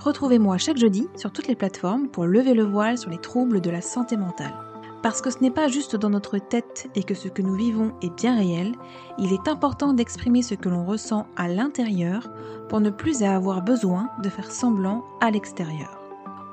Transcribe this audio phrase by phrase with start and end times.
[0.00, 3.68] Retrouvez-moi chaque jeudi sur toutes les plateformes pour lever le voile sur les troubles de
[3.68, 4.54] la santé mentale.
[5.02, 7.92] Parce que ce n'est pas juste dans notre tête et que ce que nous vivons
[8.00, 8.74] est bien réel,
[9.18, 12.30] il est important d'exprimer ce que l'on ressent à l'intérieur
[12.70, 16.00] pour ne plus avoir besoin de faire semblant à l'extérieur.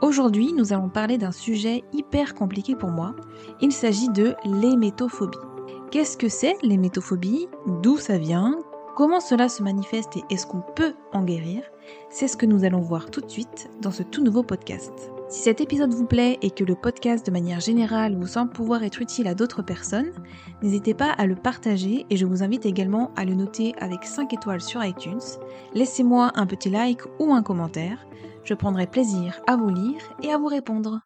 [0.01, 3.15] Aujourd'hui, nous allons parler d'un sujet hyper compliqué pour moi.
[3.61, 5.37] Il s'agit de l'hémétophobie.
[5.89, 7.47] Qu'est-ce que c'est l'hémétophobie?
[7.81, 8.59] D'où ça vient?
[8.97, 11.61] Comment cela se manifeste et est-ce qu'on peut en guérir
[12.09, 15.11] C'est ce que nous allons voir tout de suite dans ce tout nouveau podcast.
[15.29, 18.81] Si cet épisode vous plaît et que le podcast de manière générale vous semble pouvoir
[18.81, 20.13] être utile à d'autres personnes,
[20.63, 24.33] n'hésitez pas à le partager et je vous invite également à le noter avec 5
[24.33, 25.21] étoiles sur iTunes.
[25.75, 28.03] Laissez-moi un petit like ou un commentaire,
[28.45, 31.01] je prendrai plaisir à vous lire et à vous répondre.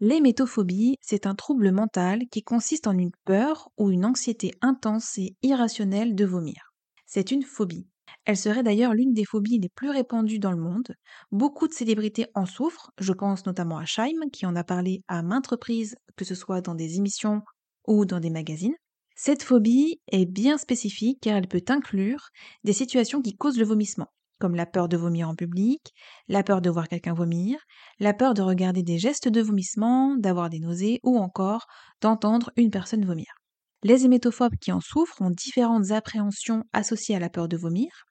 [0.00, 5.36] L'hémétophobie, c'est un trouble mental qui consiste en une peur ou une anxiété intense et
[5.42, 6.73] irrationnelle de vomir.
[7.14, 7.86] C'est une phobie.
[8.24, 10.96] Elle serait d'ailleurs l'une des phobies les plus répandues dans le monde.
[11.30, 15.22] Beaucoup de célébrités en souffrent, je pense notamment à Scheim qui en a parlé à
[15.22, 17.42] maintes reprises, que ce soit dans des émissions
[17.86, 18.74] ou dans des magazines.
[19.14, 22.30] Cette phobie est bien spécifique car elle peut inclure
[22.64, 24.08] des situations qui causent le vomissement,
[24.40, 25.94] comme la peur de vomir en public,
[26.26, 27.60] la peur de voir quelqu'un vomir,
[28.00, 31.68] la peur de regarder des gestes de vomissement, d'avoir des nausées ou encore
[32.00, 33.36] d'entendre une personne vomir.
[33.84, 38.06] Les hémétophobes qui en souffrent ont différentes appréhensions associées à la peur de vomir.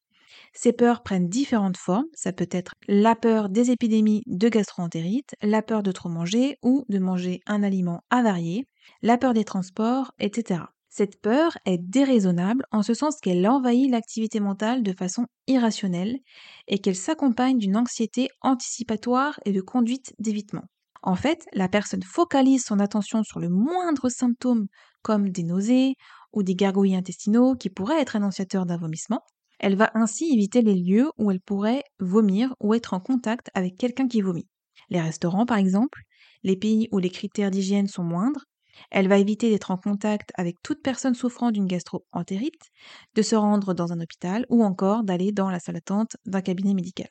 [0.53, 2.05] Ces peurs prennent différentes formes.
[2.13, 6.85] Ça peut être la peur des épidémies de gastroentérite, la peur de trop manger ou
[6.89, 8.67] de manger un aliment avarié,
[9.01, 10.61] la peur des transports, etc.
[10.89, 16.19] Cette peur est déraisonnable en ce sens qu'elle envahit l'activité mentale de façon irrationnelle
[16.67, 20.63] et qu'elle s'accompagne d'une anxiété anticipatoire et de conduite d'évitement.
[21.03, 24.67] En fait, la personne focalise son attention sur le moindre symptôme
[25.01, 25.95] comme des nausées
[26.31, 29.21] ou des gargouillis intestinaux qui pourraient être annonciateurs d'un vomissement.
[29.59, 33.77] Elle va ainsi éviter les lieux où elle pourrait vomir ou être en contact avec
[33.77, 34.47] quelqu'un qui vomit.
[34.89, 36.01] Les restaurants par exemple,
[36.43, 38.45] les pays où les critères d'hygiène sont moindres,
[38.89, 42.71] elle va éviter d'être en contact avec toute personne souffrant d'une gastro-entérite,
[43.15, 46.73] de se rendre dans un hôpital ou encore d'aller dans la salle d'attente d'un cabinet
[46.73, 47.09] médical.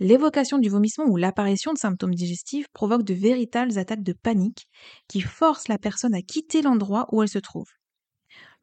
[0.00, 4.66] L'évocation du vomissement ou l'apparition de symptômes digestifs provoque de véritables attaques de panique
[5.08, 7.68] qui forcent la personne à quitter l'endroit où elle se trouve.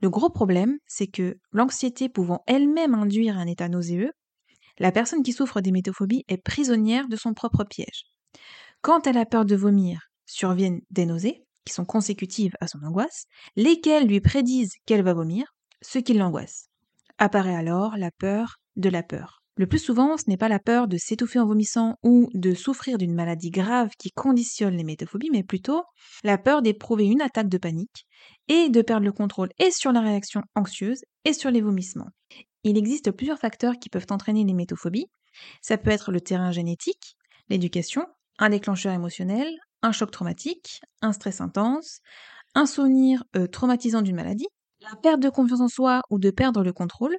[0.01, 4.11] Le gros problème, c'est que l'anxiété pouvant elle-même induire un état nauséeux,
[4.79, 8.05] la personne qui souffre d'hémétophobie est prisonnière de son propre piège.
[8.81, 13.25] Quand elle a peur de vomir, surviennent des nausées, qui sont consécutives à son angoisse,
[13.55, 16.67] lesquelles lui prédisent qu'elle va vomir, ce qui l'angoisse.
[17.17, 19.42] Apparaît alors la peur de la peur.
[19.55, 22.97] Le plus souvent, ce n'est pas la peur de s'étouffer en vomissant ou de souffrir
[22.97, 25.83] d'une maladie grave qui conditionne l'hémétophobie, mais plutôt
[26.23, 28.07] la peur d'éprouver une attaque de panique
[28.47, 32.09] et de perdre le contrôle et sur la réaction anxieuse et sur les vomissements.
[32.63, 35.05] Il existe plusieurs facteurs qui peuvent entraîner l'hémétophobie.
[35.61, 37.15] Ça peut être le terrain génétique,
[37.49, 38.07] l'éducation,
[38.39, 39.53] un déclencheur émotionnel,
[39.83, 41.99] un choc traumatique, un stress intense,
[42.55, 44.47] un souvenir euh, traumatisant d'une maladie,
[44.81, 47.15] la perte de confiance en soi ou de perdre le contrôle,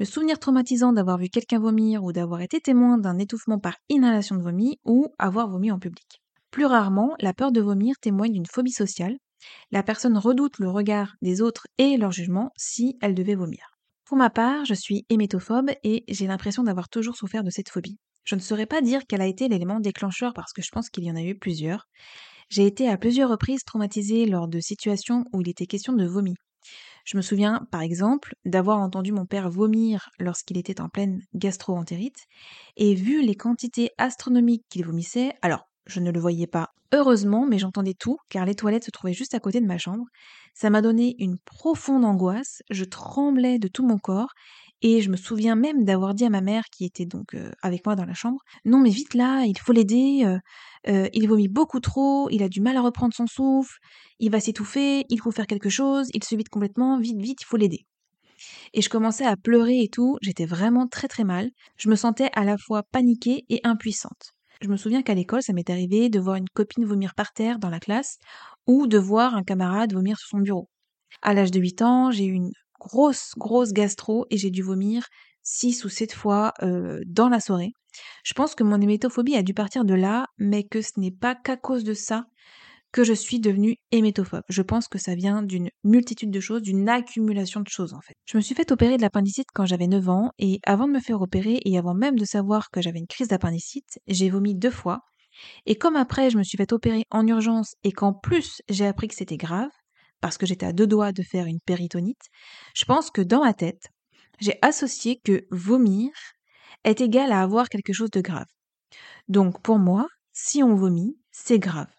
[0.00, 4.34] le souvenir traumatisant d'avoir vu quelqu'un vomir ou d'avoir été témoin d'un étouffement par inhalation
[4.34, 6.22] de vomi ou avoir vomi en public.
[6.50, 9.18] Plus rarement, la peur de vomir témoigne d'une phobie sociale.
[9.70, 13.72] La personne redoute le regard des autres et leur jugement si elle devait vomir.
[14.06, 17.98] Pour ma part, je suis hémétophobe et j'ai l'impression d'avoir toujours souffert de cette phobie.
[18.24, 21.04] Je ne saurais pas dire quel a été l'élément déclencheur parce que je pense qu'il
[21.04, 21.84] y en a eu plusieurs.
[22.48, 26.36] J'ai été à plusieurs reprises traumatisée lors de situations où il était question de vomi.
[27.04, 32.26] Je me souviens, par exemple, d'avoir entendu mon père vomir lorsqu'il était en pleine gastro-entérite,
[32.76, 37.58] et vu les quantités astronomiques qu'il vomissait, alors je ne le voyais pas heureusement, mais
[37.58, 40.04] j'entendais tout, car les toilettes se trouvaient juste à côté de ma chambre.
[40.54, 44.32] Ça m'a donné une profonde angoisse, je tremblais de tout mon corps,
[44.82, 47.84] et je me souviens même d'avoir dit à ma mère, qui était donc euh, avec
[47.84, 50.38] moi dans la chambre, non mais vite là, il faut l'aider, euh,
[50.88, 53.78] euh, il vomit beaucoup trop, il a du mal à reprendre son souffle,
[54.18, 57.46] il va s'étouffer, il faut faire quelque chose, il se vide complètement, vite, vite, il
[57.46, 57.86] faut l'aider.
[58.72, 62.30] Et je commençais à pleurer et tout, j'étais vraiment très très mal, je me sentais
[62.34, 64.32] à la fois paniquée et impuissante.
[64.62, 67.58] Je me souviens qu'à l'école, ça m'est arrivé de voir une copine vomir par terre
[67.58, 68.18] dans la classe
[68.66, 70.68] ou de voir un camarade vomir sur son bureau.
[71.22, 75.06] À l'âge de 8 ans, j'ai eu une grosse, grosse gastro et j'ai dû vomir
[75.42, 76.52] 6 ou 7 fois
[77.06, 77.72] dans la soirée.
[78.24, 81.34] Je pense que mon hémétophobie a dû partir de là, mais que ce n'est pas
[81.34, 82.24] qu'à cause de ça
[82.92, 84.42] que je suis devenue hémétophobe.
[84.48, 88.14] Je pense que ça vient d'une multitude de choses, d'une accumulation de choses en fait.
[88.26, 91.00] Je me suis fait opérer de l'appendicite quand j'avais 9 ans et avant de me
[91.00, 94.72] faire opérer et avant même de savoir que j'avais une crise d'appendicite, j'ai vomi deux
[94.72, 95.00] fois.
[95.66, 99.06] Et comme après je me suis fait opérer en urgence et qu'en plus j'ai appris
[99.06, 99.70] que c'était grave,
[100.20, 102.28] parce que j'étais à deux doigts de faire une péritonite,
[102.74, 103.88] je pense que dans ma tête,
[104.40, 106.10] j'ai associé que vomir
[106.84, 108.46] est égal à avoir quelque chose de grave.
[109.28, 111.90] Donc pour moi, si on vomit, c'est grave.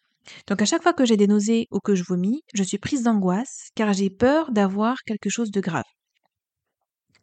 [0.47, 3.03] Donc à chaque fois que j'ai des nausées ou que je vomis, je suis prise
[3.03, 5.85] d'angoisse car j'ai peur d'avoir quelque chose de grave.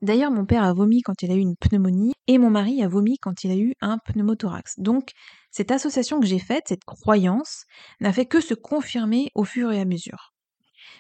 [0.01, 2.89] D'ailleurs, mon père a vomi quand il a eu une pneumonie et mon mari a
[2.89, 4.75] vomi quand il a eu un pneumothorax.
[4.79, 5.11] Donc
[5.51, 7.65] cette association que j'ai faite, cette croyance,
[8.01, 10.33] n'a fait que se confirmer au fur et à mesure.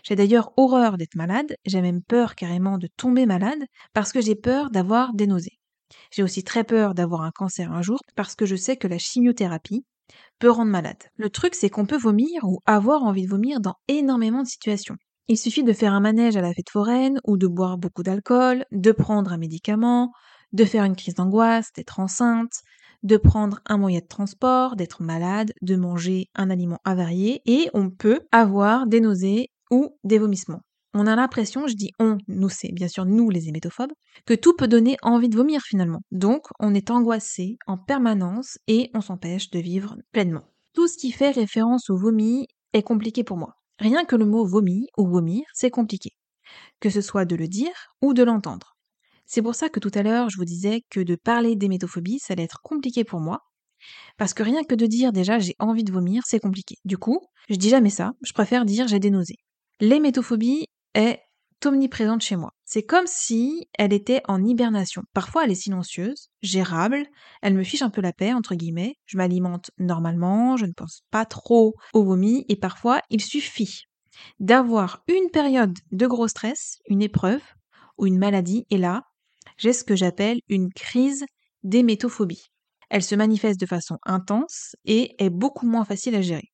[0.05, 4.35] J'ai d'ailleurs horreur d'être malade, j'ai même peur carrément de tomber malade parce que j'ai
[4.35, 5.59] peur d'avoir des nausées.
[6.12, 8.99] J'ai aussi très peur d'avoir un cancer un jour parce que je sais que la
[8.99, 9.85] chimiothérapie
[10.39, 11.03] peut rendre malade.
[11.17, 14.97] Le truc, c'est qu'on peut vomir ou avoir envie de vomir dans énormément de situations.
[15.29, 18.65] Il suffit de faire un manège à la fête foraine ou de boire beaucoup d'alcool,
[18.73, 20.12] de prendre un médicament,
[20.53, 22.62] de faire une crise d'angoisse, d'être enceinte,
[23.03, 27.91] de prendre un moyen de transport, d'être malade, de manger un aliment avarié et on
[27.91, 30.61] peut avoir des nausées ou des vomissements.
[30.94, 33.93] On a l'impression, je dis on, nous c'est bien sûr nous les hémétophobes,
[34.26, 36.00] que tout peut donner envie de vomir finalement.
[36.11, 40.44] Donc on est angoissé en permanence et on s'empêche de vivre pleinement.
[40.73, 43.55] Tout ce qui fait référence au vomi est compliqué pour moi.
[43.79, 46.11] Rien que le mot vomi ou vomir, c'est compliqué.
[46.81, 48.76] Que ce soit de le dire ou de l'entendre.
[49.26, 52.32] C'est pour ça que tout à l'heure, je vous disais que de parler d'hémétophobie, ça
[52.32, 53.43] allait être compliqué pour moi.
[54.17, 56.76] Parce que rien que de dire déjà j'ai envie de vomir, c'est compliqué.
[56.85, 59.37] Du coup, je dis jamais ça, je préfère dire j'ai des nausées.
[59.80, 61.20] L'hémétophobie est
[61.64, 62.52] omniprésente chez moi.
[62.64, 65.02] C'est comme si elle était en hibernation.
[65.14, 67.06] Parfois, elle est silencieuse, gérable,
[67.42, 68.96] elle me fiche un peu la paix, entre guillemets.
[69.06, 73.84] Je m'alimente normalement, je ne pense pas trop au vomi, et parfois, il suffit
[74.40, 77.42] d'avoir une période de gros stress, une épreuve
[77.98, 79.02] ou une maladie, et là,
[79.58, 81.25] j'ai ce que j'appelle une crise
[81.62, 82.50] d'hémétophobie.
[82.90, 86.50] Elle se manifeste de façon intense et est beaucoup moins facile à gérer.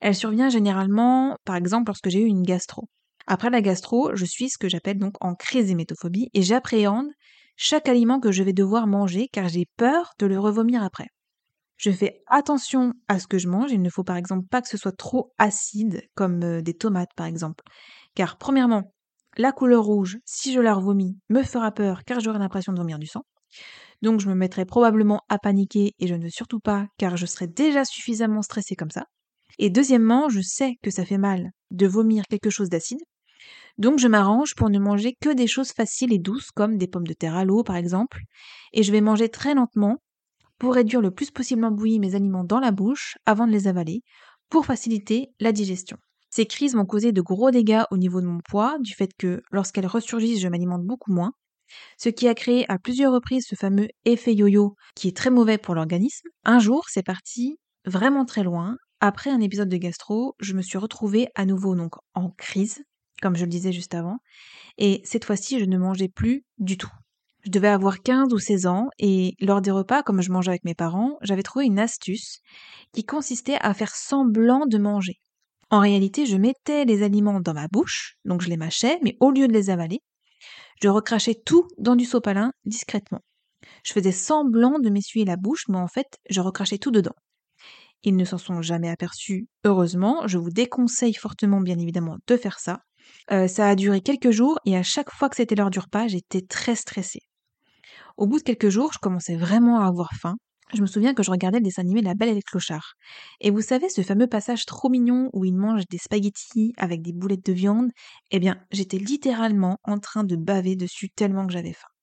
[0.00, 2.88] Elle survient généralement, par exemple, lorsque j'ai eu une gastro.
[3.26, 7.08] Après la gastro, je suis ce que j'appelle donc en crise d'hémétophobie et j'appréhende
[7.56, 11.06] chaque aliment que je vais devoir manger car j'ai peur de le revomir après.
[11.76, 14.68] Je fais attention à ce que je mange, il ne faut par exemple pas que
[14.68, 17.64] ce soit trop acide comme euh, des tomates par exemple.
[18.14, 18.92] Car premièrement,
[19.36, 22.98] la couleur rouge, si je la revomis, me fera peur car j'aurai l'impression de vomir
[22.98, 23.22] du sang.
[24.02, 27.26] Donc je me mettrai probablement à paniquer et je ne veux surtout pas car je
[27.26, 29.06] serai déjà suffisamment stressée comme ça.
[29.58, 33.00] Et deuxièmement, je sais que ça fait mal de vomir quelque chose d'acide.
[33.76, 37.06] Donc je m'arrange pour ne manger que des choses faciles et douces comme des pommes
[37.06, 38.20] de terre à l'eau par exemple.
[38.72, 39.98] Et je vais manger très lentement
[40.58, 43.66] pour réduire le plus possible en bouillie mes aliments dans la bouche avant de les
[43.66, 44.02] avaler
[44.48, 45.96] pour faciliter la digestion.
[46.30, 49.42] Ces crises m'ont causé de gros dégâts au niveau de mon poids, du fait que
[49.50, 51.32] lorsqu'elles ressurgissent, je m'alimente beaucoup moins,
[51.98, 55.58] ce qui a créé à plusieurs reprises ce fameux effet yo-yo qui est très mauvais
[55.58, 56.28] pour l'organisme.
[56.44, 60.78] Un jour, c'est parti vraiment très loin après un épisode de gastro, je me suis
[60.78, 62.82] retrouvée à nouveau donc en crise,
[63.20, 64.16] comme je le disais juste avant,
[64.78, 66.90] et cette fois-ci, je ne mangeais plus du tout.
[67.44, 70.64] Je devais avoir 15 ou 16 ans et lors des repas, comme je mangeais avec
[70.64, 72.38] mes parents, j'avais trouvé une astuce
[72.94, 75.20] qui consistait à faire semblant de manger.
[75.68, 79.30] En réalité, je mettais les aliments dans ma bouche, donc je les mâchais, mais au
[79.30, 80.00] lieu de les avaler,
[80.82, 83.20] je recrachais tout dans du sopalin discrètement.
[83.84, 87.14] Je faisais semblant de m'essuyer la bouche, mais en fait, je recrachais tout dedans.
[88.04, 90.26] Ils ne s'en sont jamais aperçus, heureusement.
[90.26, 92.80] Je vous déconseille fortement, bien évidemment, de faire ça.
[93.30, 96.06] Euh, ça a duré quelques jours et à chaque fois que c'était l'heure du repas,
[96.06, 97.22] j'étais très stressée.
[98.18, 100.36] Au bout de quelques jours, je commençais vraiment à avoir faim.
[100.74, 102.94] Je me souviens que je regardais le dessin animé La Belle et les Clochards.
[103.40, 107.12] Et vous savez, ce fameux passage trop mignon où ils mangent des spaghettis avec des
[107.12, 107.90] boulettes de viande,
[108.30, 111.93] eh bien, j'étais littéralement en train de baver dessus tellement que j'avais faim.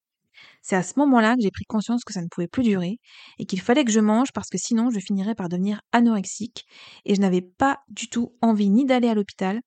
[0.61, 2.97] C'est à ce moment-là que j'ai pris conscience que ça ne pouvait plus durer
[3.39, 6.65] et qu'il fallait que je mange parce que sinon je finirais par devenir anorexique
[7.05, 9.59] et je n'avais pas du tout envie ni d'aller à l'hôpital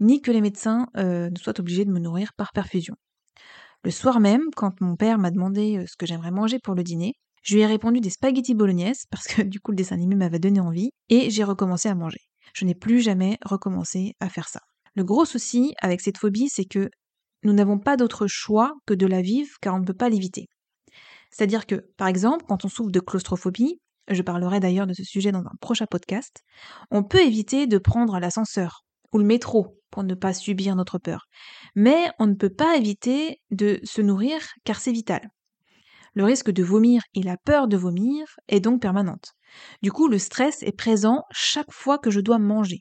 [0.00, 2.94] ni que les médecins euh, ne soient obligés de me nourrir par perfusion.
[3.84, 6.82] Le soir même, quand mon père m'a demandé euh, ce que j'aimerais manger pour le
[6.82, 7.12] dîner,
[7.42, 10.40] je lui ai répondu des spaghettis bolognaises parce que du coup le dessin animé m'avait
[10.40, 12.20] donné envie et j'ai recommencé à manger.
[12.54, 14.60] Je n'ai plus jamais recommencé à faire ça.
[14.94, 16.90] Le gros souci avec cette phobie, c'est que
[17.42, 20.46] nous n'avons pas d'autre choix que de la vivre car on ne peut pas l'éviter.
[21.30, 25.32] C'est-à-dire que, par exemple, quand on souffre de claustrophobie, je parlerai d'ailleurs de ce sujet
[25.32, 26.42] dans un prochain podcast,
[26.90, 31.26] on peut éviter de prendre l'ascenseur ou le métro pour ne pas subir notre peur.
[31.74, 35.28] Mais on ne peut pas éviter de se nourrir car c'est vital.
[36.14, 39.34] Le risque de vomir et la peur de vomir est donc permanente.
[39.82, 42.80] Du coup, le stress est présent chaque fois que je dois manger.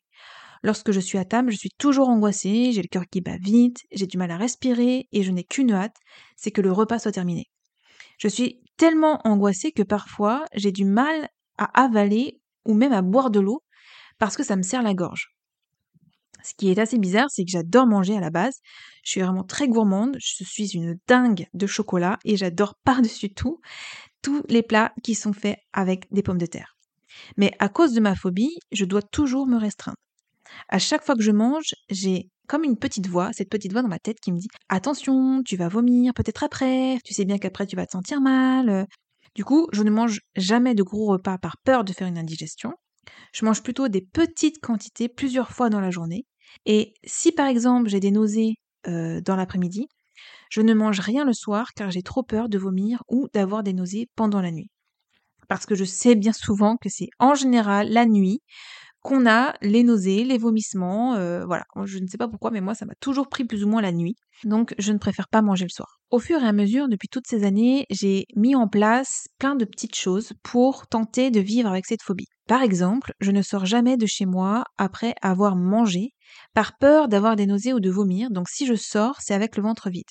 [0.67, 3.85] Lorsque je suis à table, je suis toujours angoissée, j'ai le cœur qui bat vite,
[3.93, 5.95] j'ai du mal à respirer et je n'ai qu'une hâte,
[6.35, 7.45] c'est que le repas soit terminé.
[8.17, 13.31] Je suis tellement angoissée que parfois j'ai du mal à avaler ou même à boire
[13.31, 13.63] de l'eau
[14.19, 15.29] parce que ça me serre la gorge.
[16.43, 18.59] Ce qui est assez bizarre, c'est que j'adore manger à la base.
[19.05, 23.61] Je suis vraiment très gourmande, je suis une dingue de chocolat et j'adore par-dessus tout
[24.21, 26.75] tous les plats qui sont faits avec des pommes de terre.
[27.37, 29.95] Mais à cause de ma phobie, je dois toujours me restreindre.
[30.69, 33.87] À chaque fois que je mange, j'ai comme une petite voix, cette petite voix dans
[33.87, 37.67] ma tête qui me dit Attention, tu vas vomir peut-être après, tu sais bien qu'après
[37.67, 38.87] tu vas te sentir mal.
[39.35, 42.73] Du coup, je ne mange jamais de gros repas par peur de faire une indigestion.
[43.33, 46.25] Je mange plutôt des petites quantités plusieurs fois dans la journée.
[46.65, 48.55] Et si par exemple j'ai des nausées
[48.87, 49.87] euh, dans l'après-midi,
[50.49, 53.73] je ne mange rien le soir car j'ai trop peur de vomir ou d'avoir des
[53.73, 54.69] nausées pendant la nuit.
[55.47, 58.41] Parce que je sais bien souvent que c'est en général la nuit
[59.01, 61.63] qu'on a les nausées, les vomissements, euh, voilà.
[61.85, 63.91] Je ne sais pas pourquoi, mais moi, ça m'a toujours pris plus ou moins la
[63.91, 64.15] nuit.
[64.43, 65.99] Donc, je ne préfère pas manger le soir.
[66.09, 69.65] Au fur et à mesure, depuis toutes ces années, j'ai mis en place plein de
[69.65, 72.27] petites choses pour tenter de vivre avec cette phobie.
[72.47, 76.11] Par exemple, je ne sors jamais de chez moi après avoir mangé,
[76.53, 78.29] par peur d'avoir des nausées ou de vomir.
[78.31, 80.05] Donc, si je sors, c'est avec le ventre vide.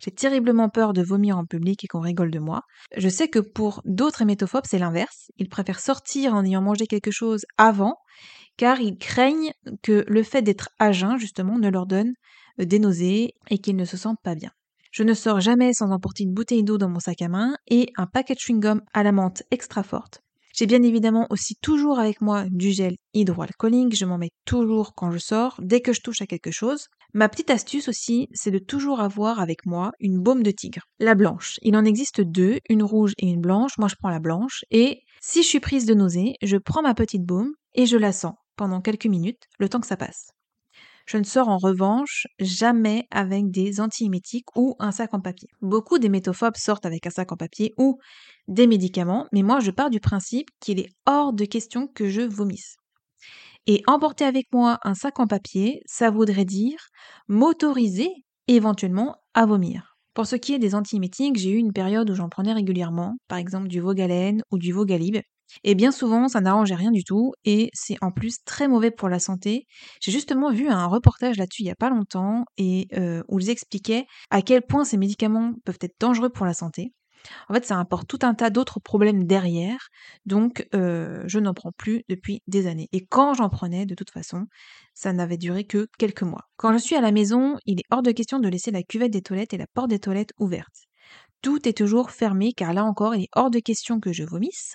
[0.00, 2.62] J'ai terriblement peur de vomir en public et qu'on rigole de moi.
[2.96, 5.30] Je sais que pour d'autres hémétophobes, c'est l'inverse.
[5.38, 7.96] Ils préfèrent sortir en ayant mangé quelque chose avant,
[8.56, 12.12] car ils craignent que le fait d'être à jeun, justement, ne leur donne
[12.60, 14.50] euh, des nausées et qu'ils ne se sentent pas bien.
[14.90, 17.92] Je ne sors jamais sans emporter une bouteille d'eau dans mon sac à main et
[17.96, 20.22] un paquet de chewing-gum à la menthe extra forte.
[20.54, 25.12] J'ai bien évidemment aussi toujours avec moi du gel hydroalcoolique, je m'en mets toujours quand
[25.12, 26.88] je sors, dès que je touche à quelque chose.
[27.14, 30.82] Ma petite astuce aussi, c'est de toujours avoir avec moi une baume de tigre.
[30.98, 31.58] La blanche.
[31.62, 33.78] Il en existe deux, une rouge et une blanche.
[33.78, 36.94] Moi je prends la blanche et si je suis prise de nausée, je prends ma
[36.94, 40.32] petite baume et je la sens pendant quelques minutes, le temps que ça passe.
[41.06, 45.48] Je ne sors en revanche jamais avec des antiémétiques ou un sac en papier.
[45.62, 47.98] Beaucoup des métophobes sortent avec un sac en papier ou
[48.48, 52.20] des médicaments, mais moi je pars du principe qu'il est hors de question que je
[52.20, 52.77] vomisse.
[53.68, 56.80] Et emporter avec moi un sac en papier, ça voudrait dire
[57.28, 58.10] m'autoriser
[58.48, 59.96] éventuellement à vomir.
[60.14, 63.38] Pour ce qui est des antiémétiques, j'ai eu une période où j'en prenais régulièrement, par
[63.38, 65.18] exemple du Vogalène ou du Vogalib,
[65.64, 69.08] et bien souvent, ça n'arrangeait rien du tout et c'est en plus très mauvais pour
[69.08, 69.66] la santé.
[70.00, 73.50] J'ai justement vu un reportage là-dessus il n'y a pas longtemps et euh, où ils
[73.50, 76.92] expliquaient à quel point ces médicaments peuvent être dangereux pour la santé.
[77.48, 79.88] En fait, ça apporte tout un tas d'autres problèmes derrière,
[80.26, 82.88] donc euh, je n'en prends plus depuis des années.
[82.92, 84.46] Et quand j'en prenais, de toute façon,
[84.94, 86.48] ça n'avait duré que quelques mois.
[86.56, 89.12] Quand je suis à la maison, il est hors de question de laisser la cuvette
[89.12, 90.84] des toilettes et la porte des toilettes ouverte.
[91.42, 94.74] Tout est toujours fermé car là encore, il est hors de question que je vomisse.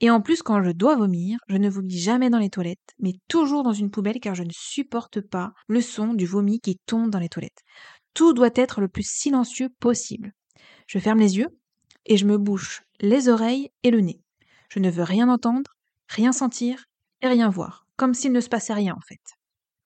[0.00, 3.14] Et en plus, quand je dois vomir, je ne vomis jamais dans les toilettes, mais
[3.28, 7.10] toujours dans une poubelle car je ne supporte pas le son du vomi qui tombe
[7.10, 7.62] dans les toilettes.
[8.14, 10.32] Tout doit être le plus silencieux possible.
[10.86, 11.48] Je ferme les yeux
[12.06, 14.20] et je me bouche les oreilles et le nez.
[14.68, 15.76] Je ne veux rien entendre,
[16.08, 16.86] rien sentir
[17.20, 19.20] et rien voir, comme s'il ne se passait rien en fait.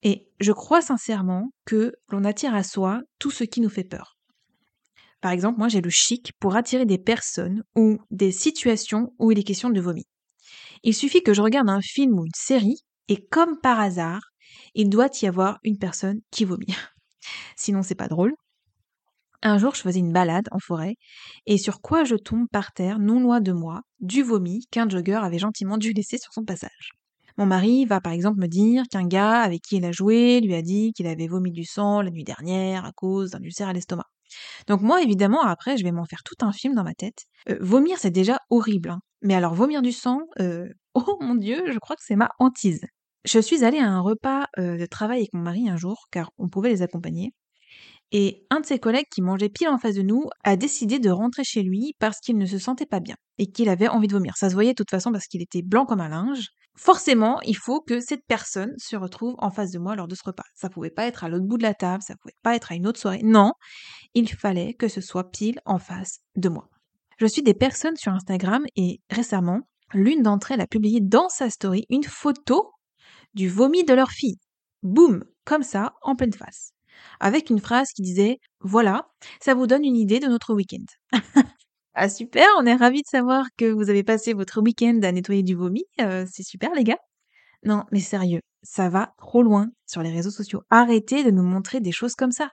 [0.02, 4.16] Et je crois sincèrement que l'on attire à soi tout ce qui nous fait peur.
[5.20, 9.38] Par exemple, moi j'ai le chic pour attirer des personnes ou des situations où il
[9.38, 10.04] est question de vomi.
[10.82, 14.30] Il suffit que je regarde un film ou une série et comme par hasard,
[14.74, 16.66] il doit y avoir une personne qui vomit.
[17.56, 18.34] Sinon c'est pas drôle.
[19.42, 20.96] Un jour, je faisais une balade en forêt,
[21.46, 25.20] et sur quoi je tombe par terre, non loin de moi, du vomi qu'un jogger
[25.22, 26.92] avait gentiment dû laisser sur son passage.
[27.38, 30.54] Mon mari va par exemple me dire qu'un gars avec qui il a joué lui
[30.54, 33.74] a dit qu'il avait vomi du sang la nuit dernière à cause d'un ulcère à
[33.74, 34.06] l'estomac.
[34.66, 37.26] Donc moi, évidemment, après, je vais m'en faire tout un film dans ma tête.
[37.48, 38.90] Euh, vomir, c'est déjà horrible.
[38.90, 39.00] Hein.
[39.22, 42.84] Mais alors, vomir du sang, euh, oh mon Dieu, je crois que c'est ma hantise.
[43.24, 46.30] Je suis allée à un repas euh, de travail avec mon mari un jour, car
[46.38, 47.32] on pouvait les accompagner.
[48.12, 51.10] Et un de ses collègues qui mangeait pile en face de nous a décidé de
[51.10, 54.12] rentrer chez lui parce qu'il ne se sentait pas bien et qu'il avait envie de
[54.12, 54.36] vomir.
[54.36, 57.56] Ça se voyait de toute façon parce qu'il était blanc comme un linge forcément, il
[57.56, 60.44] faut que cette personne se retrouve en face de moi lors de ce repas.
[60.54, 62.74] Ça pouvait pas être à l'autre bout de la table, ça pouvait pas être à
[62.74, 63.22] une autre soirée.
[63.24, 63.52] Non,
[64.14, 66.68] il fallait que ce soit pile en face de moi.
[67.18, 69.60] Je suis des personnes sur Instagram et récemment,
[69.94, 72.72] l'une d'entre elles a publié dans sa story une photo
[73.34, 74.38] du vomi de leur fille.
[74.82, 76.75] Boum, comme ça, en pleine face.
[77.20, 79.08] Avec une phrase qui disait Voilà,
[79.40, 80.84] ça vous donne une idée de notre week-end.
[81.98, 85.42] Ah super, on est ravis de savoir que vous avez passé votre week-end à nettoyer
[85.42, 85.82] du vomi.
[86.02, 86.98] Euh, c'est super les gars.
[87.64, 90.60] Non, mais sérieux, ça va trop loin sur les réseaux sociaux.
[90.68, 92.50] Arrêtez de nous montrer des choses comme ça.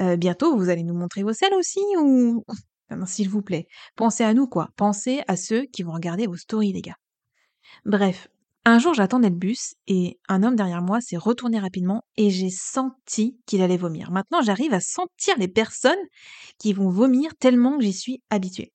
[0.00, 2.44] Euh, bientôt, vous allez nous montrer vos selles aussi ou
[3.06, 4.70] S'il vous plaît, pensez à nous quoi.
[4.74, 6.96] Pensez à ceux qui vont regarder vos stories, les gars.
[7.84, 8.28] Bref,
[8.64, 12.50] un jour j'attendais le bus et un homme derrière moi s'est retourné rapidement et j'ai
[12.50, 14.10] senti qu'il allait vomir.
[14.10, 15.98] Maintenant j'arrive à sentir les personnes
[16.58, 18.72] qui vont vomir tellement que j'y suis habituée.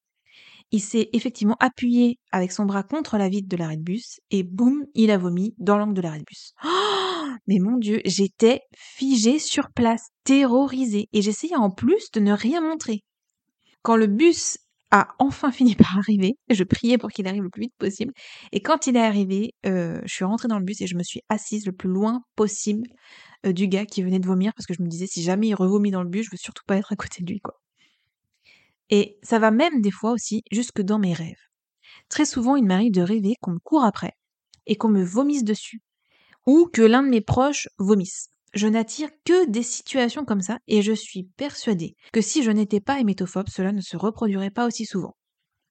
[0.71, 4.43] Il s'est effectivement appuyé avec son bras contre la vitre de l'arrêt de bus et
[4.43, 6.53] boum, il a vomi dans l'angle de l'arrêt de bus.
[7.47, 12.61] Mais mon Dieu, j'étais figée sur place, terrorisée et j'essayais en plus de ne rien
[12.61, 13.03] montrer.
[13.81, 14.59] Quand le bus
[14.91, 18.13] a enfin fini par arriver, je priais pour qu'il arrive le plus vite possible
[18.51, 21.03] et quand il est arrivé, euh, je suis rentrée dans le bus et je me
[21.03, 22.87] suis assise le plus loin possible
[23.45, 25.55] euh, du gars qui venait de vomir parce que je me disais si jamais il
[25.55, 27.59] revomit dans le bus, je veux surtout pas être à côté de lui quoi.
[28.89, 31.35] Et ça va même des fois aussi jusque dans mes rêves.
[32.09, 34.13] Très souvent, il m'arrive de rêver qu'on me court après
[34.65, 35.81] et qu'on me vomisse dessus,
[36.45, 38.29] ou que l'un de mes proches vomisse.
[38.53, 42.79] Je n'attire que des situations comme ça et je suis persuadée que si je n'étais
[42.79, 45.15] pas hémétophobe, cela ne se reproduirait pas aussi souvent.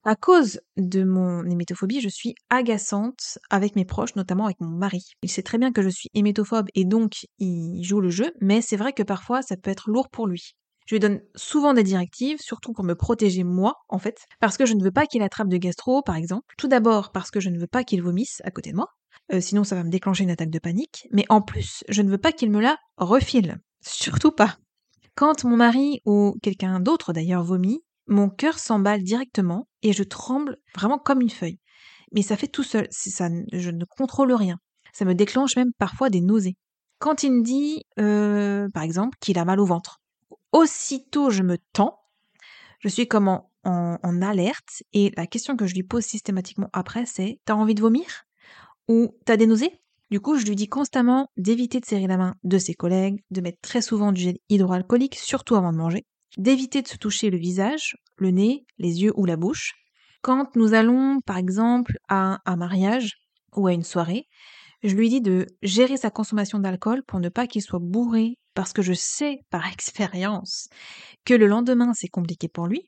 [0.04, 5.04] À cause de mon hémétophobie, je suis agaçante avec mes proches, notamment avec mon mari.
[5.22, 8.62] Il sait très bien que je suis hémétophobe et donc il joue le jeu, mais
[8.62, 10.54] c'est vrai que parfois ça peut être lourd pour lui.
[10.86, 14.64] Je lui donne souvent des directives, surtout pour me protéger moi, en fait, parce que
[14.64, 16.54] je ne veux pas qu'il attrape de gastro, par exemple.
[16.56, 18.86] Tout d'abord parce que je ne veux pas qu'il vomisse à côté de moi,
[19.32, 22.10] euh, sinon ça va me déclencher une attaque de panique, mais en plus, je ne
[22.10, 23.58] veux pas qu'il me la refile.
[23.80, 24.56] Surtout pas.
[25.14, 30.56] Quand mon mari ou quelqu'un d'autre d'ailleurs vomit, mon cœur s'emballe directement et je tremble
[30.74, 31.58] vraiment comme une feuille.
[32.12, 34.58] Mais ça fait tout seul, ça, je ne contrôle rien.
[34.92, 36.56] Ça me déclenche même parfois des nausées.
[36.98, 40.00] Quand il me dit, euh, par exemple, qu'il a mal au ventre,
[40.52, 41.98] aussitôt je me tends,
[42.80, 47.06] je suis comme en, en, alerte et la question que je lui pose systématiquement après
[47.06, 48.27] c'est T'as envie de vomir?
[48.88, 49.80] Ou T'as des nausées?
[50.10, 53.42] Du coup, je lui dis constamment d'éviter de serrer la main de ses collègues, de
[53.42, 56.06] mettre très souvent du gel hydroalcoolique, surtout avant de manger,
[56.38, 59.74] d'éviter de se toucher le visage, le nez, les yeux ou la bouche.
[60.22, 63.18] Quand nous allons, par exemple, à un mariage
[63.54, 64.26] ou à une soirée,
[64.82, 68.72] je lui dis de gérer sa consommation d'alcool pour ne pas qu'il soit bourré parce
[68.72, 70.68] que je sais par expérience
[71.26, 72.82] que le lendemain c'est compliqué pour lui,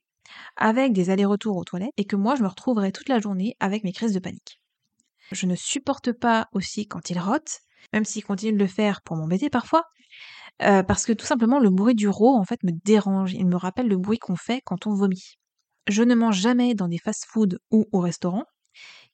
[0.57, 3.85] avec des allers-retours aux toilettes, et que moi je me retrouverai toute la journée avec
[3.85, 4.60] mes crises de panique.
[5.33, 7.61] Je ne supporte pas aussi quand il rote,
[7.93, 9.85] même s'il continue de le faire pour m'embêter parfois,
[10.63, 13.57] euh, parce que tout simplement le bruit du rot en fait me dérange, il me
[13.57, 15.39] rappelle le bruit qu'on fait quand on vomit.
[15.89, 18.45] Je ne mange jamais dans des fast-foods ou au restaurant,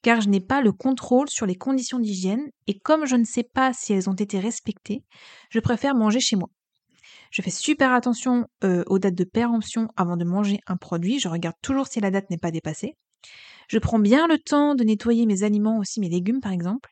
[0.02, 3.44] car je n'ai pas le contrôle sur les conditions d'hygiène et comme je ne sais
[3.44, 5.04] pas si elles ont été respectées,
[5.50, 6.48] je préfère manger chez moi.
[7.30, 11.28] Je fais super attention euh, aux dates de péremption avant de manger un produit, je
[11.28, 12.94] regarde toujours si la date n'est pas dépassée.
[13.68, 16.90] Je prends bien le temps de nettoyer mes aliments aussi, mes légumes par exemple.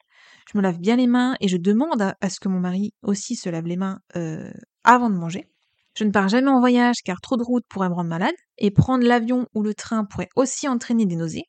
[0.53, 3.37] Je me lave bien les mains et je demande à, ce que mon mari aussi
[3.37, 4.51] se lave les mains euh,
[4.83, 5.49] avant de manger.
[5.97, 8.71] Je ne pars jamais en voyage car trop de route pourrait me rendre malade et
[8.71, 11.45] prendre l'avion ou le train pourrait aussi entraîner des nausées.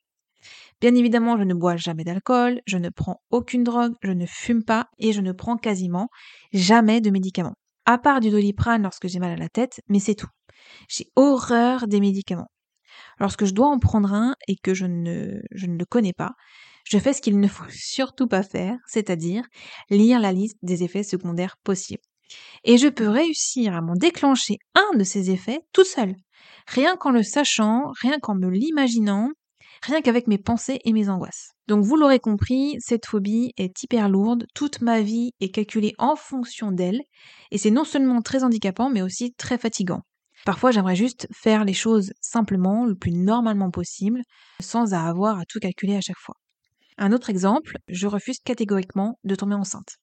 [0.82, 4.64] Bien évidemment, je ne bois jamais d'alcool, je ne prends aucune drogue, je ne fume
[4.64, 6.10] pas et je ne prends quasiment
[6.54, 7.56] jamais de médicaments.
[7.86, 10.30] À part du doliprane lorsque j'ai mal à la tête, mais c'est tout.
[10.90, 12.50] J'ai horreur des médicaments.
[13.20, 16.34] Lorsque je dois en prendre un et que je ne, je ne le connais pas,
[16.86, 19.44] je fais ce qu'il ne faut surtout pas faire, c'est-à-dire
[19.90, 22.04] lire la liste des effets secondaires possibles.
[22.64, 26.16] Et je peux réussir à m'en déclencher un de ces effets tout seul.
[26.68, 29.30] Rien qu'en le sachant, rien qu'en me l'imaginant,
[29.84, 31.52] rien qu'avec mes pensées et mes angoisses.
[31.68, 36.16] Donc vous l'aurez compris, cette phobie est hyper lourde, toute ma vie est calculée en
[36.16, 37.02] fonction d'elle,
[37.52, 40.02] et c'est non seulement très handicapant, mais aussi très fatigant.
[40.46, 44.22] Parfois j'aimerais juste faire les choses simplement, le plus normalement possible,
[44.62, 46.36] sans avoir à tout calculer à chaque fois.
[46.98, 49.98] Un autre exemple, je refuse catégoriquement de tomber enceinte.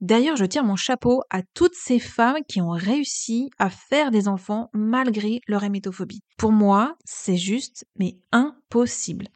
[0.00, 4.28] D'ailleurs, je tire mon chapeau à toutes ces femmes qui ont réussi à faire des
[4.28, 6.22] enfants malgré leur hémétophobie.
[6.38, 9.26] Pour moi, c'est juste, mais impossible.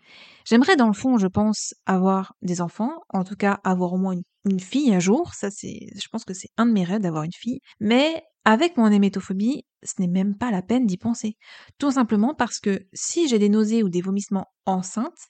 [0.47, 4.15] J'aimerais dans le fond, je pense, avoir des enfants, en tout cas avoir au moins
[4.47, 5.35] une, fille un jour.
[5.35, 7.61] Ça, c'est, je pense que c'est un de mes rêves d'avoir une fille.
[7.81, 11.37] Mais avec mon hémétophobie, ce n'est même pas la peine d'y penser.
[11.79, 15.29] Tout simplement parce que si j'ai des nausées ou des vomissements enceintes,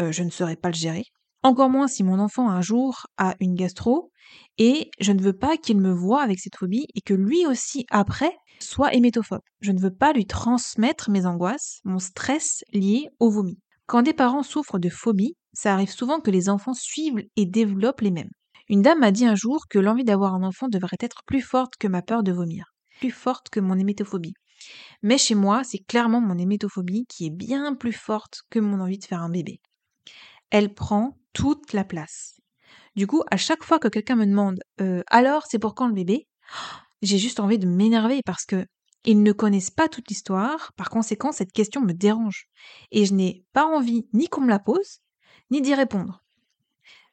[0.00, 1.04] euh, je ne saurais pas le gérer.
[1.42, 4.10] Encore moins si mon enfant un jour a une gastro
[4.58, 7.86] et je ne veux pas qu'il me voie avec cette phobie et que lui aussi
[7.90, 9.42] après soit hémétophobe.
[9.60, 13.58] Je ne veux pas lui transmettre mes angoisses, mon stress lié au vomi.
[13.86, 18.00] Quand des parents souffrent de phobie, ça arrive souvent que les enfants suivent et développent
[18.00, 18.30] les mêmes.
[18.70, 21.76] Une dame m'a dit un jour que l'envie d'avoir un enfant devrait être plus forte
[21.78, 24.34] que ma peur de vomir, plus forte que mon hémétophobie.
[25.02, 28.98] Mais chez moi, c'est clairement mon hémétophobie qui est bien plus forte que mon envie
[28.98, 29.60] de faire un bébé.
[30.50, 32.40] Elle prend toute la place.
[32.96, 35.94] Du coup, à chaque fois que quelqu'un me demande euh, alors c'est pour quand le
[35.94, 36.26] bébé,
[37.02, 38.66] j'ai juste envie de m'énerver parce que
[39.04, 42.48] Ils ne connaissent pas toute l'histoire, par conséquent cette question me dérange.
[42.90, 44.98] Et je n'ai pas envie ni qu'on me la pose,
[45.50, 46.20] ni d'y répondre.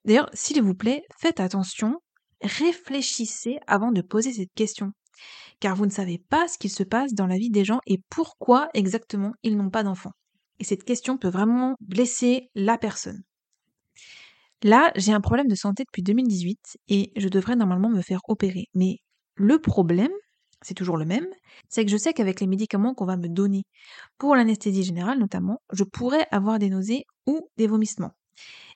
[0.05, 1.99] D'ailleurs, s'il vous plaît, faites attention,
[2.41, 4.91] réfléchissez avant de poser cette question.
[5.59, 7.99] Car vous ne savez pas ce qu'il se passe dans la vie des gens et
[8.09, 10.11] pourquoi exactement ils n'ont pas d'enfants.
[10.59, 13.23] Et cette question peut vraiment blesser la personne.
[14.63, 18.65] Là, j'ai un problème de santé depuis 2018 et je devrais normalement me faire opérer.
[18.73, 18.97] Mais
[19.35, 20.11] le problème,
[20.61, 21.27] c'est toujours le même,
[21.69, 23.63] c'est que je sais qu'avec les médicaments qu'on va me donner,
[24.17, 28.13] pour l'anesthésie générale notamment, je pourrais avoir des nausées ou des vomissements.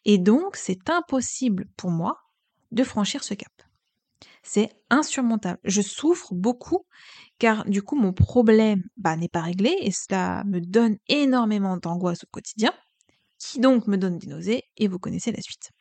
[0.05, 2.17] Et donc, c'est impossible pour moi
[2.71, 3.51] de franchir ce cap.
[4.43, 5.59] C'est insurmontable.
[5.63, 6.85] Je souffre beaucoup
[7.39, 12.23] car du coup mon problème bah, n'est pas réglé et cela me donne énormément d'angoisse
[12.23, 12.73] au quotidien,
[13.37, 15.71] qui donc me donne des nausées et vous connaissez la suite.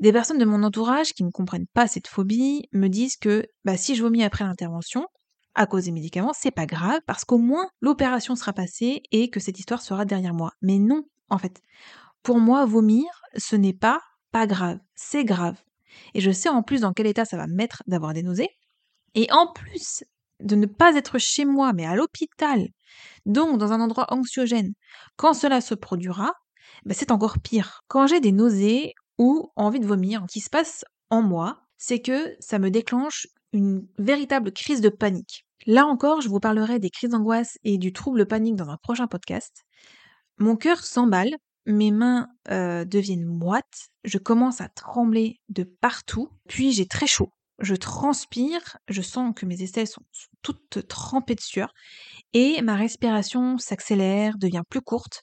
[0.00, 3.76] Des personnes de mon entourage qui ne comprennent pas cette phobie me disent que bah,
[3.76, 5.06] si je vomis après l'intervention,
[5.54, 9.40] à cause des médicaments, c'est pas grave parce qu'au moins l'opération sera passée et que
[9.40, 10.52] cette histoire sera derrière moi.
[10.62, 11.62] Mais non, en fait.
[12.24, 13.04] Pour moi, vomir,
[13.36, 14.00] ce n'est pas
[14.32, 15.62] pas grave, c'est grave.
[16.14, 18.48] Et je sais en plus dans quel état ça va me mettre d'avoir des nausées.
[19.14, 20.02] Et en plus
[20.40, 22.66] de ne pas être chez moi, mais à l'hôpital,
[23.26, 24.72] donc dans un endroit anxiogène,
[25.16, 26.32] quand cela se produira,
[26.86, 27.82] bah, c'est encore pire.
[27.88, 32.34] Quand j'ai des nausées ou envie de vomir qui se passe en moi, c'est que
[32.40, 35.46] ça me déclenche une véritable crise de panique.
[35.66, 39.06] Là encore, je vous parlerai des crises d'angoisse et du trouble panique dans un prochain
[39.06, 39.64] podcast.
[40.38, 46.72] Mon cœur s'emballe, mes mains euh, deviennent moites, je commence à trembler de partout, puis
[46.72, 47.30] j'ai très chaud.
[47.60, 50.02] Je transpire, je sens que mes aisselles sont
[50.42, 51.72] toutes trempées de sueur,
[52.32, 55.22] et ma respiration s'accélère, devient plus courte.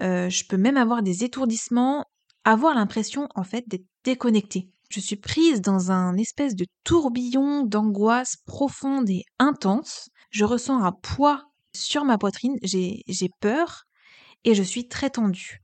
[0.00, 2.04] Euh, je peux même avoir des étourdissements
[2.44, 4.68] avoir l'impression en fait d'être déconnectée.
[4.90, 10.10] Je suis prise dans un espèce de tourbillon d'angoisse profonde et intense.
[10.30, 13.84] Je ressens un poids sur ma poitrine, j'ai peur
[14.44, 15.61] et je suis très tendue.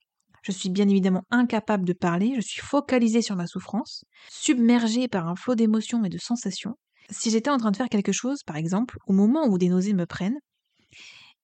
[0.49, 5.29] Je suis bien évidemment incapable de parler, je suis focalisée sur ma souffrance, submergée par
[5.29, 6.79] un flot d'émotions et de sensations.
[7.11, 9.93] Si j'étais en train de faire quelque chose, par exemple, au moment où des nausées
[9.93, 10.39] me prennent,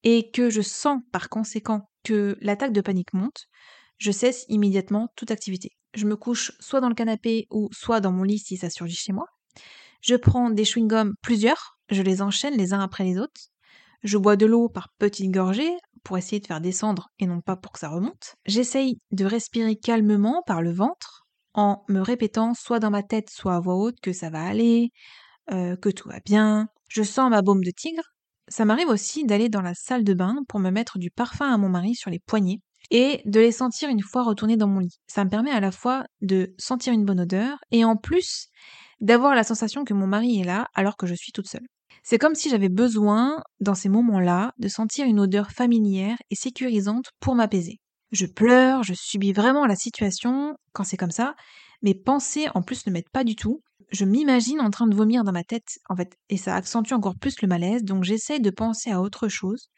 [0.04, 3.44] et que je sens par conséquent que l'attaque de panique monte,
[3.98, 5.72] je cesse immédiatement toute activité.
[5.92, 8.96] Je me couche soit dans le canapé ou soit dans mon lit si ça surgit
[8.96, 9.26] chez moi.
[10.00, 13.50] Je prends des chewing-gums plusieurs, je les enchaîne les uns après les autres.
[14.04, 17.56] Je bois de l'eau par petites gorgées pour essayer de faire descendre et non pas
[17.56, 18.36] pour que ça remonte.
[18.44, 23.56] J'essaye de respirer calmement par le ventre en me répétant soit dans ma tête soit
[23.56, 24.90] à voix haute que ça va aller,
[25.50, 26.68] euh, que tout va bien.
[26.90, 28.02] Je sens ma baume de tigre.
[28.48, 31.56] Ça m'arrive aussi d'aller dans la salle de bain pour me mettre du parfum à
[31.56, 35.00] mon mari sur les poignets et de les sentir une fois retournés dans mon lit.
[35.06, 38.48] Ça me permet à la fois de sentir une bonne odeur et en plus
[39.00, 41.66] d'avoir la sensation que mon mari est là alors que je suis toute seule.
[42.06, 47.06] C'est comme si j'avais besoin, dans ces moments-là, de sentir une odeur familière et sécurisante
[47.18, 47.80] pour m'apaiser.
[48.12, 51.34] Je pleure, je subis vraiment la situation quand c'est comme ça.
[51.82, 53.62] Mes pensées en plus ne m'aident pas du tout.
[53.90, 57.16] Je m'imagine en train de vomir dans ma tête, en fait, et ça accentue encore
[57.18, 59.68] plus le malaise, donc j'essaye de penser à autre chose.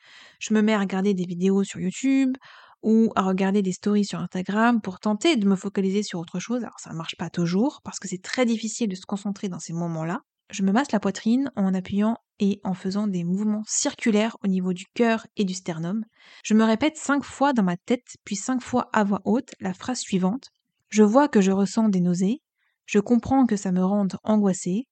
[0.41, 2.37] Je me mets à regarder des vidéos sur YouTube,
[2.83, 6.62] ou à regarder des stories sur Instagram pour tenter de me focaliser sur autre chose.
[6.62, 9.59] Alors ça ne marche pas toujours parce que c'est très difficile de se concentrer dans
[9.59, 10.21] ces moments-là.
[10.50, 14.72] Je me masse la poitrine en appuyant et en faisant des mouvements circulaires au niveau
[14.72, 16.04] du cœur et du sternum.
[16.44, 19.74] Je me répète cinq fois dans ma tête, puis cinq fois à voix haute la
[19.74, 20.50] phrase suivante.
[20.88, 22.42] Je vois que je ressens des nausées.
[22.85, 24.87] Je comprends que ça me rende angoissée.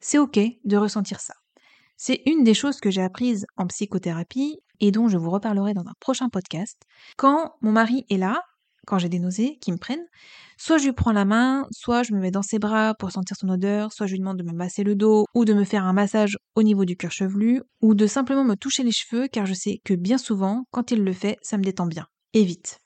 [0.00, 1.34] C'est ok de ressentir ça.
[1.96, 5.86] C'est une des choses que j'ai apprises en psychothérapie et dont je vous reparlerai dans
[5.86, 6.82] un prochain podcast.
[7.16, 8.42] Quand mon mari est là,
[8.86, 10.06] quand j'ai des nausées qui me prennent,
[10.56, 13.36] soit je lui prends la main, soit je me mets dans ses bras pour sentir
[13.36, 15.84] son odeur, soit je lui demande de me masser le dos ou de me faire
[15.84, 19.46] un massage au niveau du cuir chevelu ou de simplement me toucher les cheveux car
[19.46, 22.06] je sais que bien souvent, quand il le fait, ça me détend bien.
[22.34, 22.78] Et vite.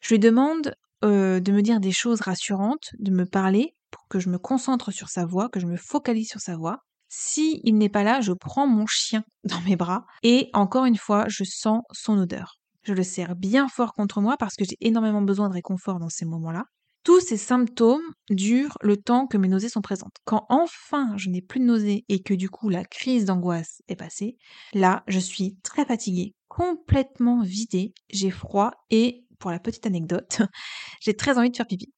[0.00, 4.28] Je lui demande de me dire des choses rassurantes, de me parler pour que je
[4.28, 6.78] me concentre sur sa voix, que je me focalise sur sa voix.
[7.08, 10.96] Si il n'est pas là, je prends mon chien dans mes bras et encore une
[10.96, 12.57] fois, je sens son odeur.
[12.88, 16.08] Je le serre bien fort contre moi parce que j'ai énormément besoin de réconfort dans
[16.08, 16.64] ces moments-là.
[17.04, 20.16] Tous ces symptômes durent le temps que mes nausées sont présentes.
[20.24, 23.96] Quand enfin je n'ai plus de nausées et que du coup la crise d'angoisse est
[23.96, 24.38] passée,
[24.72, 30.40] là je suis très fatiguée, complètement vidée, j'ai froid et, pour la petite anecdote,
[31.02, 31.92] j'ai très envie de faire pipi.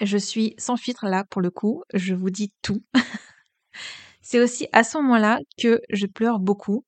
[0.00, 2.82] Je suis sans filtre là pour le coup, je vous dis tout.
[4.24, 6.84] C'est aussi à ce moment-là que je pleure beaucoup,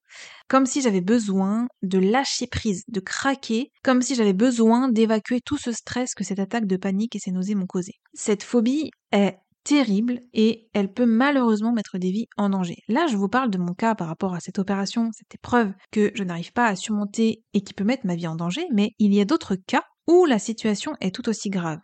[0.48, 5.58] comme si j'avais besoin de lâcher prise, de craquer, comme si j'avais besoin d'évacuer tout
[5.58, 7.92] ce stress que cette attaque de panique et ces nausées m'ont causé.
[8.14, 12.76] Cette phobie est terrible et elle peut malheureusement mettre des vies en danger.
[12.88, 16.12] Là, je vous parle de mon cas par rapport à cette opération, cette épreuve que
[16.14, 19.12] je n'arrive pas à surmonter et qui peut mettre ma vie en danger, mais il
[19.12, 21.80] y a d'autres cas où la situation est tout aussi grave.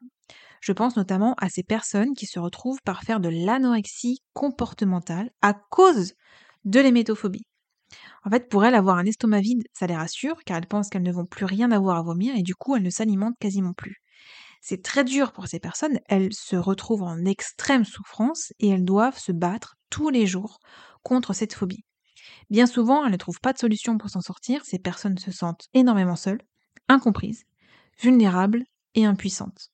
[0.62, 5.55] Je pense notamment à ces personnes qui se retrouvent par faire de l'anorexie comportementale à
[5.55, 6.14] cause
[6.64, 7.44] de l'hémétophobie.
[8.25, 11.03] En fait, pour elles, avoir un estomac vide, ça les rassure, car elles pensent qu'elles
[11.03, 14.03] ne vont plus rien avoir à vomir et du coup, elles ne s'alimentent quasiment plus.
[14.61, 19.18] C'est très dur pour ces personnes, elles se retrouvent en extrême souffrance et elles doivent
[19.18, 20.61] se battre tous les jours
[21.03, 21.85] contre cette phobie.
[22.51, 25.68] Bien souvent, elles ne trouvent pas de solution pour s'en sortir, ces personnes se sentent
[25.75, 26.42] énormément seules,
[26.88, 27.44] incomprises,
[28.01, 29.72] vulnérables et impuissantes.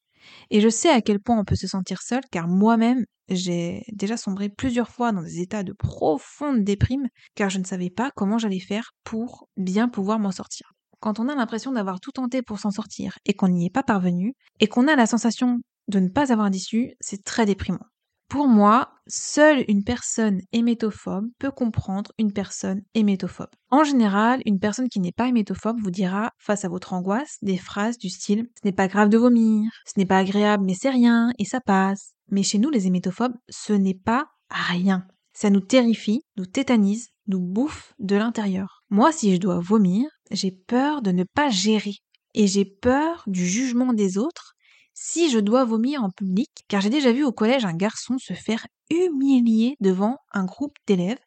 [0.51, 4.17] Et je sais à quel point on peut se sentir seul, car moi-même, j'ai déjà
[4.17, 8.39] sombré plusieurs fois dans des états de profonde déprime, car je ne savais pas comment
[8.39, 10.73] j'allais faire pour bien pouvoir m'en sortir.
[11.01, 13.83] Quand on a l'impression d'avoir tout tenté pour s'en sortir et qu'on n'y est pas
[13.83, 17.87] parvenu, et qu'on a la sensation de ne pas avoir d'issue, c'est très déprimant.
[18.29, 23.49] Pour moi, seule une personne hémétophobe peut comprendre une personne hémétophobe.
[23.71, 27.57] En général, une personne qui n'est pas hémétophobe vous dira, face à votre angoisse, des
[27.57, 30.91] phrases du style⁇ ce n'est pas grave de vomir, ce n'est pas agréable mais c'est
[30.91, 35.07] rien et ça passe⁇ Mais chez nous, les hémétophobes, ce n'est pas rien.
[35.33, 38.83] Ça nous terrifie, nous tétanise, nous bouffe de l'intérieur.
[38.91, 41.95] Moi, si je dois vomir, j'ai peur de ne pas gérer.
[42.35, 44.55] Et j'ai peur du jugement des autres
[45.01, 48.33] si je dois vomir en public, car j'ai déjà vu au collège un garçon se
[48.33, 51.21] faire humilier devant un groupe d'élèves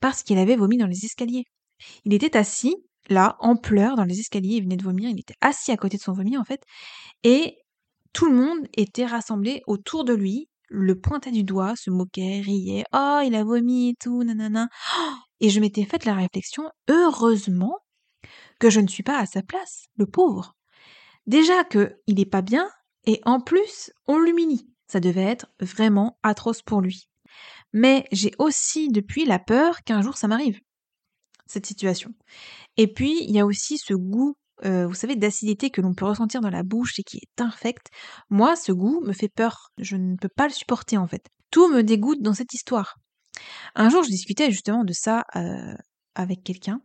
[0.00, 1.44] parce qu'il avait vomi dans les escaliers.
[2.04, 2.74] Il était assis,
[3.08, 5.98] là, en pleurs, dans les escaliers, il venait de vomir, il était assis à côté
[5.98, 6.64] de son vomi, en fait,
[7.22, 7.58] et
[8.12, 12.84] tout le monde était rassemblé autour de lui, le pointait du doigt, se moquait, riait,
[12.92, 14.68] oh, il a vomi et tout, nanana.
[15.40, 17.76] Et je m'étais faite la réflexion, heureusement
[18.60, 20.54] que je ne suis pas à sa place, le pauvre.
[21.26, 22.68] Déjà que il est pas bien,
[23.06, 24.68] et en plus, on l'humilie.
[24.86, 27.08] Ça devait être vraiment atroce pour lui.
[27.72, 30.60] Mais j'ai aussi depuis la peur qu'un jour ça m'arrive,
[31.46, 32.10] cette situation.
[32.76, 36.04] Et puis, il y a aussi ce goût, euh, vous savez, d'acidité que l'on peut
[36.04, 37.88] ressentir dans la bouche et qui est infect.
[38.28, 39.70] Moi, ce goût me fait peur.
[39.78, 41.26] Je ne peux pas le supporter en fait.
[41.50, 42.96] Tout me dégoûte dans cette histoire.
[43.74, 45.74] Un jour, je discutais justement de ça euh,
[46.14, 46.80] avec quelqu'un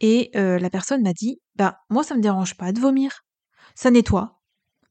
[0.00, 3.22] et euh, la personne m'a dit, bah moi ça me dérange pas de vomir,
[3.74, 4.40] ça nettoie.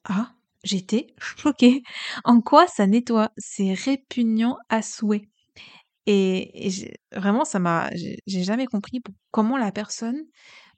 [0.03, 0.33] Ah,
[0.65, 1.83] J'étais choquée.
[2.23, 5.29] En quoi ça nettoie C'est répugnant à souhait?
[6.07, 9.01] Et, vraiment, ça m'a, j'ai jamais compris
[9.31, 10.23] comment la personne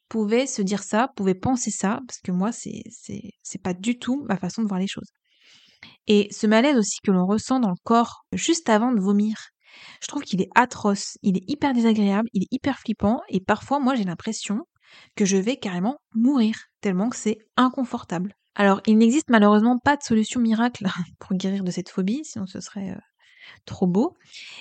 [0.10, 2.84] pouvait se dire ça, pouvait penser ça, parce que moi, c'est,
[3.64, 5.10] pas du tout ma façon de voir les choses.
[6.08, 9.38] Et ce malaise aussi que l'on ressent dans le corps juste avant de vomir,
[10.02, 13.80] je trouve qu'il est atroce, il est hyper désagréable, il est hyper flippant, et parfois,
[13.80, 14.62] moi, j'ai l'impression
[15.16, 18.34] que je vais carrément mourir, tellement que c'est inconfortable.
[18.60, 20.88] Alors, il n'existe malheureusement pas de solution miracle
[21.20, 23.00] pour guérir de cette phobie, sinon ce serait euh,
[23.66, 24.16] trop beau.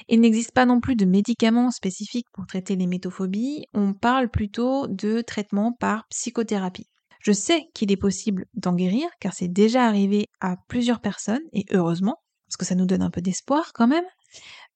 [0.06, 4.86] Il n'existe pas non plus de médicaments spécifiques pour traiter les métophobies, on parle plutôt
[4.86, 6.86] de traitement par psychothérapie.
[7.20, 11.64] Je sais qu'il est possible d'en guérir, car c'est déjà arrivé à plusieurs personnes, et
[11.72, 14.04] heureusement, parce que ça nous donne un peu d'espoir quand même.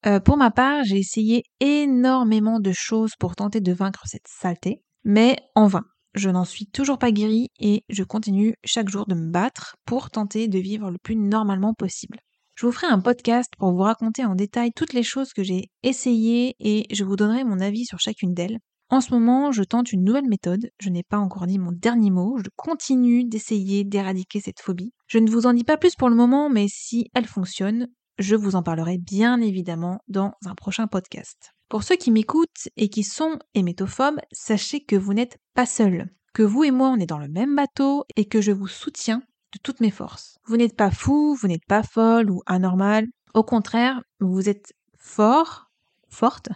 [0.06, 4.82] Euh, pour ma part, j'ai essayé énormément de choses pour tenter de vaincre cette saleté,
[5.04, 9.14] mais en vain je n'en suis toujours pas guérie et je continue chaque jour de
[9.14, 12.18] me battre pour tenter de vivre le plus normalement possible.
[12.56, 15.70] Je vous ferai un podcast pour vous raconter en détail toutes les choses que j'ai
[15.82, 18.58] essayées et je vous donnerai mon avis sur chacune d'elles.
[18.90, 22.10] En ce moment, je tente une nouvelle méthode, je n'ai pas encore dit mon dernier
[22.10, 24.92] mot, je continue d'essayer d'éradiquer cette phobie.
[25.06, 27.86] Je ne vous en dis pas plus pour le moment, mais si elle fonctionne,
[28.18, 31.52] je vous en parlerai bien évidemment dans un prochain podcast.
[31.70, 36.42] Pour ceux qui m'écoutent et qui sont hémétophobes, sachez que vous n'êtes pas seuls, que
[36.42, 39.58] vous et moi on est dans le même bateau et que je vous soutiens de
[39.62, 40.36] toutes mes forces.
[40.46, 43.06] Vous n'êtes pas fou, vous n'êtes pas folle ou anormal.
[43.34, 45.70] Au contraire, vous êtes fort,
[46.08, 46.48] forte,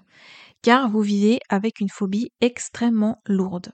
[0.62, 3.70] car vous vivez avec une phobie extrêmement lourde.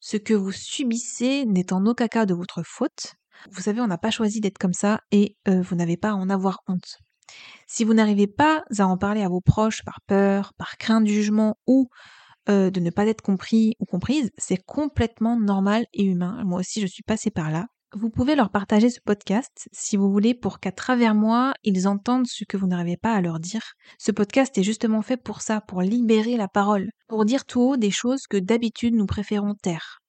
[0.00, 3.14] Ce que vous subissez n'est en aucun cas de votre faute.
[3.50, 6.14] Vous savez, on n'a pas choisi d'être comme ça et euh, vous n'avez pas à
[6.14, 6.98] en avoir honte.
[7.66, 11.12] Si vous n'arrivez pas à en parler à vos proches par peur, par crainte du
[11.12, 11.88] jugement ou
[12.48, 16.42] euh, de ne pas être compris ou comprise, c'est complètement normal et humain.
[16.44, 17.66] Moi aussi, je suis passée par là.
[17.94, 22.26] Vous pouvez leur partager ce podcast si vous voulez pour qu'à travers moi, ils entendent
[22.26, 23.72] ce que vous n'arrivez pas à leur dire.
[23.98, 27.76] Ce podcast est justement fait pour ça, pour libérer la parole, pour dire tout haut
[27.78, 30.00] des choses que d'habitude nous préférons taire.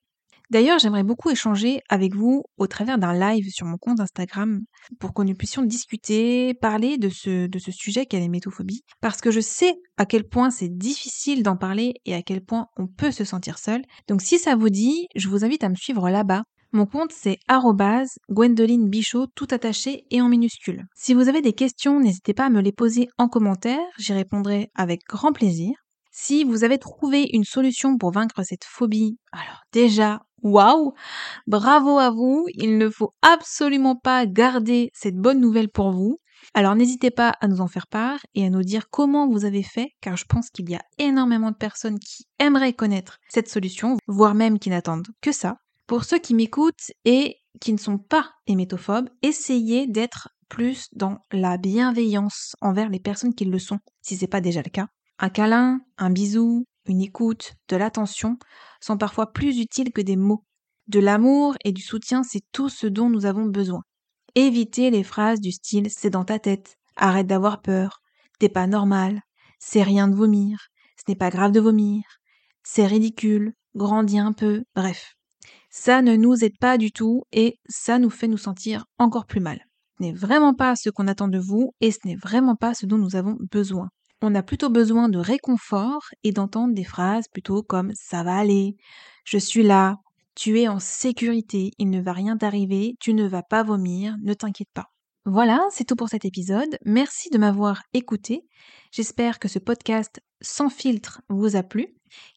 [0.50, 4.62] D'ailleurs, j'aimerais beaucoup échanger avec vous au travers d'un live sur mon compte Instagram
[5.00, 8.82] pour que nous puissions discuter, parler de ce, de ce sujet qu'est l'hémétophobie.
[9.00, 12.66] Parce que je sais à quel point c'est difficile d'en parler et à quel point
[12.78, 13.84] on peut se sentir seul.
[14.08, 17.38] Donc si ça vous dit, je vous invite à me suivre là-bas Mon compte c'est
[18.32, 20.86] Gwendoline Bichot tout attaché et en minuscule.
[20.96, 24.72] Si vous avez des questions, n'hésitez pas à me les poser en commentaire, j'y répondrai
[24.74, 25.74] avec grand plaisir.
[26.12, 30.94] Si vous avez trouvé une solution pour vaincre cette phobie, alors déjà, waouh
[31.48, 36.20] Bravo à vous, il ne faut absolument pas garder cette bonne nouvelle pour vous.
[36.54, 39.64] Alors n'hésitez pas à nous en faire part et à nous dire comment vous avez
[39.64, 43.98] fait, car je pense qu'il y a énormément de personnes qui aimeraient connaître cette solution,
[44.08, 45.58] voire même qui n'attendent que ça.
[45.86, 51.58] Pour ceux qui m'écoutent et qui ne sont pas hémétophobes, essayez d'être plus dans la
[51.58, 54.88] bienveillance envers les personnes qui le sont, si c'est pas déjà le cas.
[55.20, 58.38] Un câlin, un bisou, une écoute, de l'attention
[58.82, 60.44] sont parfois plus utiles que des mots.
[60.88, 63.84] De l'amour et du soutien, c'est tout ce dont nous avons besoin.
[64.36, 68.02] Évitez les phrases du style c'est dans ta tête, arrête d'avoir peur,
[68.40, 69.22] t'es pas normal,
[69.60, 72.04] c'est rien de vomir, ce n'est pas grave de vomir,
[72.64, 75.16] c'est ridicule, grandis un peu, bref
[75.70, 79.40] ça ne nous aide pas du tout et ça nous fait nous sentir encore plus
[79.40, 79.60] mal.
[79.98, 82.86] Ce n'est vraiment pas ce qu'on attend de vous et ce n'est vraiment pas ce
[82.86, 83.90] dont nous avons besoin.
[84.22, 88.76] On a plutôt besoin de réconfort et d'entendre des phrases plutôt comme ça va aller,
[89.24, 89.98] je suis là,
[90.36, 94.34] tu es en sécurité, il ne va rien t'arriver, tu ne vas pas vomir, ne
[94.34, 94.88] t'inquiète pas.
[95.26, 96.78] Voilà, c'est tout pour cet épisode.
[96.86, 98.48] Merci de m'avoir écouté.
[98.92, 101.88] J'espère que ce podcast sans filtre vous a plu,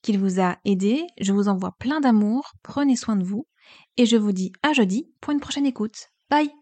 [0.03, 1.07] qu'il vous a aidé.
[1.21, 3.47] Je vous envoie plein d'amour, prenez soin de vous
[3.97, 6.09] et je vous dis à jeudi pour une prochaine écoute.
[6.31, 6.53] Bye